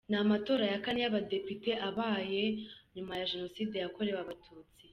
Ni 0.09 0.15
amatora 0.23 0.63
ya 0.71 0.79
Kane 0.83 0.99
y’abadepite 1.01 1.71
abaye 1.87 2.43
nyuma 2.95 3.13
ya 3.19 3.29
Jenoside 3.31 3.75
yakorewe 3.77 4.19
Abatutsi 4.21 4.83